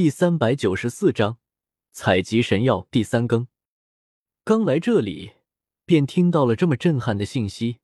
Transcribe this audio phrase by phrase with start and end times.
[0.00, 1.38] 第三百九十四章
[1.90, 3.48] 采集神药第三更。
[4.44, 5.32] 刚来这里，
[5.84, 7.78] 便听到了这么震撼的信息，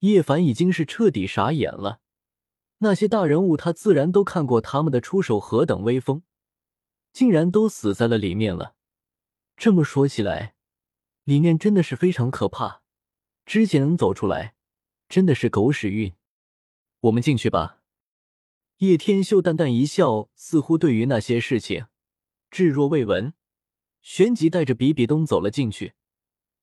[0.00, 2.00] 叶凡已经是彻底傻眼了。
[2.80, 6.22] 那些大人物，他自然都看过他们的出手何等威风，
[7.14, 8.74] 竟然都死在了里面了。
[9.56, 10.54] 这么说起来，
[11.24, 12.82] 里面真的是非常可怕。
[13.46, 14.54] 之前能走出来，
[15.08, 16.12] 真的是狗屎运。
[17.00, 17.77] 我们进去吧。
[18.78, 21.86] 叶天秀淡淡一笑，似乎对于那些事情
[22.48, 23.34] 置若未闻。
[24.02, 25.94] 旋即带着比比东走了进去，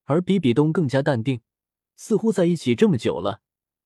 [0.06, 1.42] 而比比东更加淡定，
[1.98, 3.42] 似乎在一起这么久了，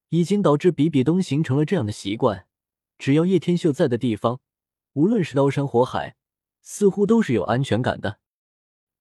[0.10, 2.46] 已经导致比比东形成了这样的习惯：
[3.00, 4.42] 只要叶天秀在的地方，
[4.94, 6.16] 无论是刀山火海，
[6.62, 8.20] 似乎都是有安全感的。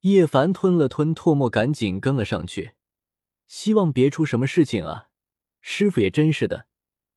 [0.00, 2.72] 叶凡吞了吞唾沫，赶紧跟了上去，
[3.46, 5.10] 希望别出什么事情啊！
[5.60, 6.66] 师傅也真是的，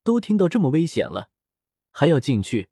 [0.04, 1.30] 都听到这么危险了。
[1.92, 2.70] 还要进去？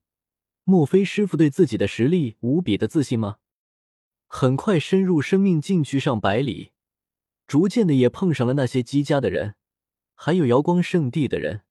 [0.64, 3.38] 莫非师傅对自己的实力无比的自信吗？
[4.28, 6.72] 很快深入生命禁区上百里，
[7.48, 9.56] 逐渐的也碰上了那些姬家的人，
[10.14, 11.64] 还有瑶光圣地的人。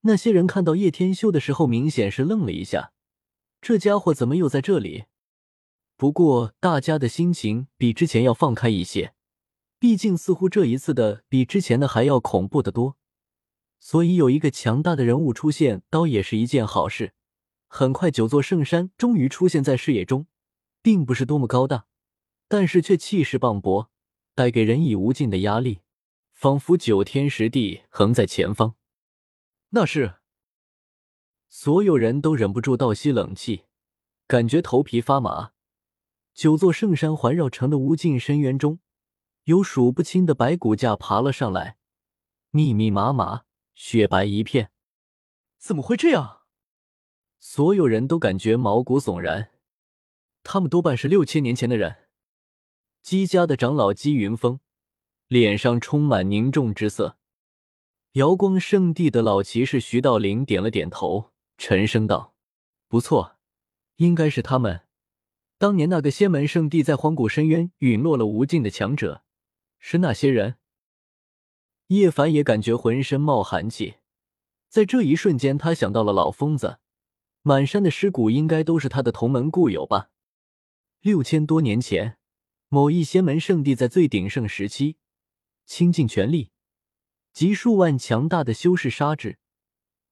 [0.00, 2.92] 那些人看到叶天修的时候，明显是愣了一下，
[3.60, 5.04] 这家伙怎么又在这里？
[5.96, 9.14] 不过大家的心情比之前要放开一些，
[9.78, 12.96] 毕竟似乎这一次的比之前的还要恐怖的多。
[13.86, 17.12] 所以有一个强大的人物出现，倒也是一件好事。
[17.68, 20.26] 很快，九座圣山终于出现在视野中，
[20.82, 21.86] 并不是多么高大，
[22.48, 23.86] 但是却气势磅礴，
[24.34, 25.82] 带给人以无尽的压力，
[26.32, 28.74] 仿佛九天十地横在前方。
[29.68, 30.16] 那是
[31.48, 33.66] 所有人都忍不住倒吸冷气，
[34.26, 35.52] 感觉头皮发麻。
[36.34, 38.80] 九座圣山环绕成的无尽深渊中，
[39.44, 41.76] 有数不清的白骨架爬了上来，
[42.50, 43.44] 密密麻麻。
[43.76, 44.70] 雪白一片，
[45.58, 46.40] 怎么会这样？
[47.38, 49.50] 所有人都感觉毛骨悚然。
[50.42, 52.08] 他们多半是六千年前的人。
[53.02, 54.60] 姬家的长老姬云峰
[55.28, 57.18] 脸上充满凝重之色。
[58.12, 62.34] 瑶光圣地的老骑士徐道灵点了点头，沉声道
[62.88, 63.36] ：“不错，
[63.96, 64.86] 应该是他们。
[65.58, 69.22] 当年那个仙门圣地在荒古深渊陨落了无尽的强者，
[69.78, 70.56] 是那些人。”
[71.88, 73.96] 叶凡也感觉浑身冒寒气，
[74.68, 76.78] 在这一瞬间，他想到了老疯子，
[77.42, 80.10] 满山的尸骨应该都是他的同门故友吧？
[81.00, 82.18] 六千多年前，
[82.68, 84.96] 某一仙门圣地在最鼎盛时期，
[85.64, 86.50] 倾尽全力，
[87.32, 89.38] 集数万强大的修士杀至，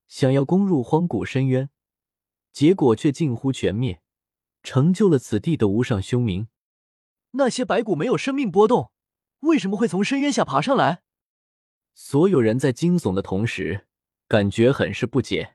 [0.06, 1.70] 想要攻入荒古深渊，
[2.52, 4.00] 结果却近乎全灭，
[4.62, 6.46] 成就了此地的无上凶名。
[7.32, 8.92] 那些白骨没有生命波动，
[9.40, 11.03] 为什么会从深渊下爬上来？
[11.94, 13.86] 所有人在惊悚的同时，
[14.26, 15.54] 感觉很是不解。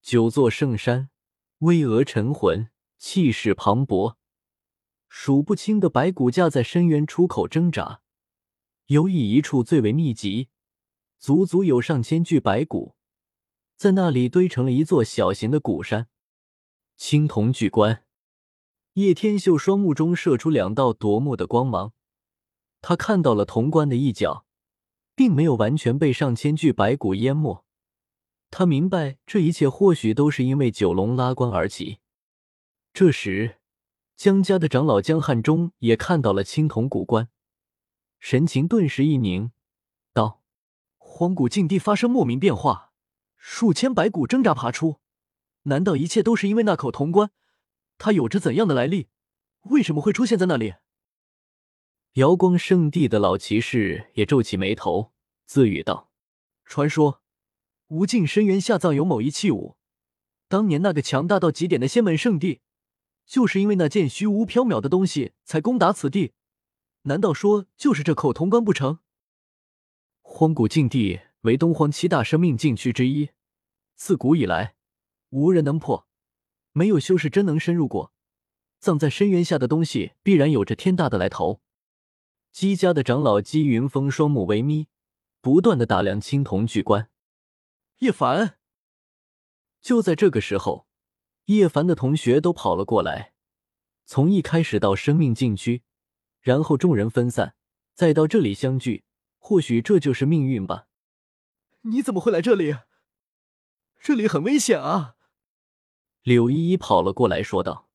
[0.00, 1.10] 九座圣山，
[1.58, 4.16] 巍峨沉浑，气势磅礴，
[5.08, 8.00] 数不清的白骨架在深渊出口挣扎。
[8.86, 10.48] 尤以一处最为密集，
[11.18, 12.96] 足足有上千具白骨，
[13.76, 16.08] 在那里堆成了一座小型的古山。
[16.96, 18.04] 青铜巨棺，
[18.94, 21.92] 叶天秀双目中射出两道夺目的光芒，
[22.80, 24.46] 他看到了铜棺的一角。
[25.14, 27.64] 并没有完全被上千具白骨淹没，
[28.50, 31.98] 他明白这一切或许都是因为九龙拉棺而起。
[32.92, 33.58] 这时，
[34.16, 37.28] 江家的长老江汉中也看到了青铜古棺，
[38.20, 39.52] 神情顿时一凝，
[40.12, 40.42] 道
[40.98, 42.92] ：“荒古禁地发生莫名变化，
[43.36, 45.00] 数千白骨挣扎爬出，
[45.62, 47.30] 难道一切都是因为那口铜棺？
[47.96, 49.08] 它有着怎样的来历？
[49.70, 50.74] 为什么会出现在那里？”
[52.14, 55.12] 瑶光圣地的老骑士也皱起眉头，
[55.46, 56.10] 自语道
[56.66, 57.22] ：“传说
[57.86, 59.76] 无尽深渊下葬有某一器物，
[60.46, 62.60] 当年那个强大到极点的仙门圣地，
[63.24, 66.34] 就是因为那件虚无缥缈的东西才攻打此地。
[67.04, 68.98] 难道说就是这口铜棺不成？”
[70.20, 73.30] 荒古禁地为东荒七大生命禁区之一，
[73.94, 74.74] 自古以来
[75.30, 76.06] 无人能破，
[76.72, 78.12] 没有修士真能深入过。
[78.78, 81.62] 葬在深渊下的东西，必然有着天大的来头。
[82.52, 84.88] 姬家的长老姬云峰双目微眯，
[85.40, 87.10] 不断的打量青铜巨棺。
[88.00, 88.58] 叶凡，
[89.80, 90.86] 就在这个时候，
[91.46, 93.32] 叶凡的同学都跑了过来。
[94.04, 95.82] 从一开始到生命禁区，
[96.42, 97.54] 然后众人分散，
[97.94, 99.04] 再到这里相聚，
[99.38, 100.88] 或许这就是命运吧。
[101.82, 102.76] 你怎么会来这里？
[103.98, 105.16] 这里很危险啊！
[106.22, 107.88] 柳依依跑了过来，说道：“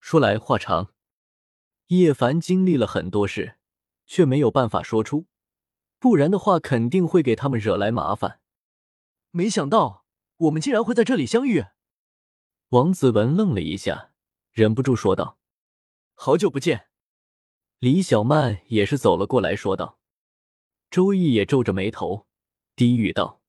[0.00, 0.92] 说来话长，
[1.86, 3.54] 叶凡经历了很多事。”
[4.08, 5.26] 却没有办法说出，
[6.00, 8.40] 不然的话肯定会给他们惹来麻烦。
[9.30, 10.04] 没想到
[10.38, 11.66] 我们竟然会在这里相遇。
[12.70, 14.12] 王子文愣了一下，
[14.50, 15.38] 忍不住说道
[16.14, 16.88] ：“好久不见。”
[17.78, 20.00] 李小曼也是走了过来，说道
[20.90, 22.26] ：“周易也皱着眉头，
[22.74, 23.40] 低语道：‘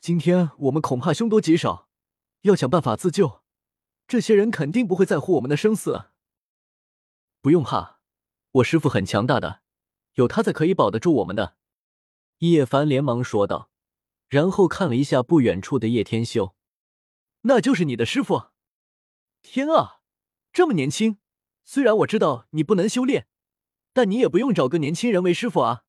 [0.00, 1.88] 今天我们恐怕凶多吉少，
[2.42, 3.42] 要想办法自救。
[4.06, 6.10] 这些人肯定不会在乎我们的生死。’
[7.40, 8.00] 不用怕，
[8.52, 9.62] 我师傅很强大的，
[10.14, 11.56] 有他在可以保得住我们的。”
[12.38, 13.70] 叶凡连忙说道，
[14.28, 16.54] 然后看了一下不远处的叶天秀
[17.42, 18.50] ：“那就是你的师傅？
[19.42, 20.00] 天啊，
[20.52, 21.18] 这么年轻！
[21.64, 23.26] 虽然我知道你不能修炼。”
[23.92, 25.82] 但你也不用找个年轻人为师傅啊！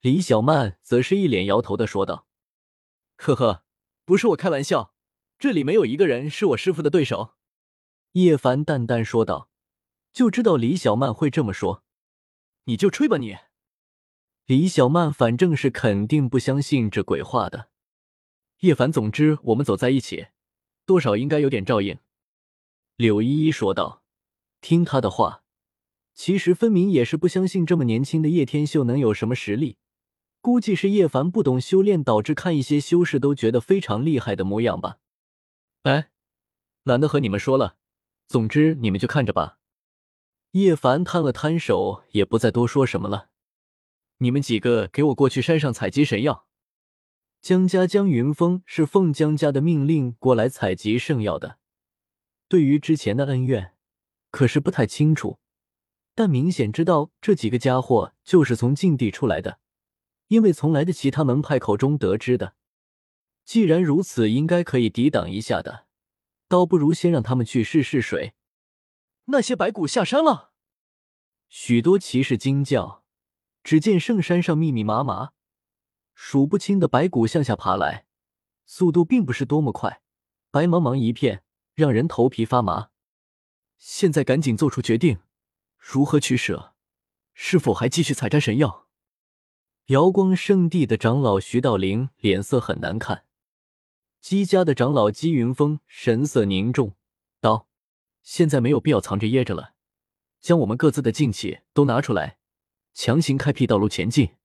[0.00, 2.28] 李小曼则是一脸摇头的说道
[3.18, 3.64] ：“呵呵，
[4.04, 4.94] 不是我开玩笑，
[5.36, 7.34] 这里没有一个人是我师傅的对手。”
[8.14, 9.50] 叶凡淡淡说道
[10.14, 11.82] ：“就知道李小曼会这么说，
[12.70, 13.36] 你就吹吧你。”
[14.46, 17.68] 李小曼反正是肯定不相信这鬼话的。
[18.60, 20.28] 叶凡，总之我们走在一起，
[20.86, 21.98] 多少应该有点照应。”
[22.96, 24.02] 柳依依说道
[24.60, 25.42] ：“听他的话。”
[26.14, 29.78] 其实分明也是不相信这么年轻的叶天秀能有什么实力，
[30.42, 34.98] 估计是叶凡不懂修炼，导致看一些修士都觉得非常厉害的模样吧。
[35.84, 36.10] 哎，
[36.82, 37.76] 懒得和你们说了，
[38.26, 39.59] 总之你们就看着吧。
[40.52, 43.28] 叶凡摊了摊手，也不再多说什么了。
[44.18, 46.46] 你们几个给我过去山上采集神药。
[47.40, 51.58] 江家江云峰是奉江家的命令过来采集圣药的，
[52.48, 53.74] 对于之前的恩怨，
[54.32, 55.38] 可是不太清楚。
[56.16, 59.60] 但明显知道这几个家伙就是从禁地出来的，
[60.26, 62.54] 因为从来的其他门派口中得知的。
[63.44, 65.86] 既然如此，应该可以抵挡一下的，
[66.48, 68.34] 倒不如先让他们去试试水。
[69.30, 70.52] 那些白骨下山了，
[71.48, 73.00] 许多骑士惊叫。
[73.62, 75.32] 只见圣山上密密麻麻、
[76.14, 78.06] 数不清的白骨向下爬来，
[78.64, 80.00] 速度并不是多么快，
[80.50, 81.44] 白茫茫一片，
[81.74, 82.88] 让人头皮发麻。
[83.76, 85.20] 现在赶紧做出决定。
[85.76, 86.74] 如何取舍？
[87.34, 88.88] 是否还继续采摘神药？
[89.86, 93.24] 瑶光圣地的长老徐道灵脸色很难看，
[94.20, 96.94] 姬家的长老姬云峰神色凝重
[98.30, 99.74] ，：“现在没有必要藏着掖着了，
[100.40, 102.38] 将我们各自的劲气都拿出来，
[102.94, 104.36] 强行开辟道路前进。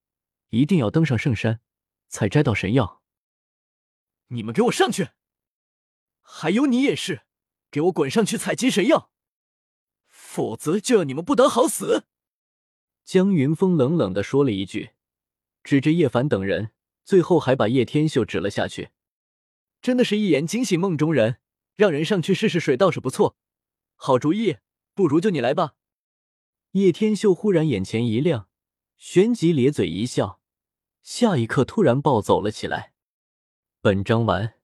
[0.50, 1.60] 一定要登上圣山，
[2.08, 3.04] 采摘到神药。
[4.30, 5.10] 你们给我上去！
[6.24, 7.28] 还有你也是，
[7.70, 9.12] 给我滚上去采集神药！”
[10.10, 12.06] 否则就要你们不得好死！”
[13.06, 14.94] 江云峰冷冷的说了一句，
[15.62, 16.72] 指着叶凡等人，
[17.04, 18.90] 最后还把叶天秀指了下去。
[19.80, 21.38] 真的是一言惊醒梦中人，
[21.76, 23.38] 让人上去试试水倒是不错，
[23.96, 24.58] 好主意，
[24.94, 25.76] 不如就你来吧。
[26.72, 28.50] 叶天秀忽然眼前一亮，
[28.98, 30.42] 旋即咧嘴一笑，
[31.02, 32.94] 下一刻突然暴走了起来。
[33.82, 34.56] 本章完。